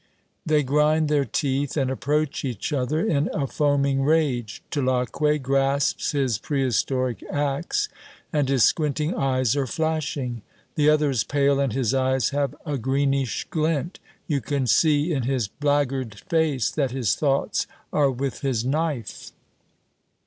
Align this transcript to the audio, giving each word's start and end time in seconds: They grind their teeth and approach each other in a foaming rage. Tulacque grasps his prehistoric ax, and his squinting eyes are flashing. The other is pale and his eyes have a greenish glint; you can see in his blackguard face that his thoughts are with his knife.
They 0.47 0.63
grind 0.63 1.09
their 1.09 1.25
teeth 1.25 1.77
and 1.77 1.91
approach 1.91 2.43
each 2.43 2.73
other 2.73 3.05
in 3.05 3.29
a 3.35 3.45
foaming 3.45 4.01
rage. 4.01 4.63
Tulacque 4.71 5.43
grasps 5.43 6.13
his 6.13 6.39
prehistoric 6.39 7.21
ax, 7.31 7.87
and 8.33 8.49
his 8.49 8.63
squinting 8.63 9.13
eyes 9.13 9.55
are 9.55 9.67
flashing. 9.67 10.41
The 10.73 10.89
other 10.89 11.11
is 11.11 11.23
pale 11.23 11.59
and 11.59 11.71
his 11.71 11.93
eyes 11.93 12.29
have 12.31 12.55
a 12.65 12.79
greenish 12.79 13.45
glint; 13.51 13.99
you 14.25 14.41
can 14.41 14.65
see 14.65 15.13
in 15.13 15.21
his 15.21 15.47
blackguard 15.47 16.15
face 16.21 16.71
that 16.71 16.89
his 16.89 17.13
thoughts 17.15 17.67
are 17.93 18.09
with 18.09 18.39
his 18.41 18.65
knife. 18.65 19.31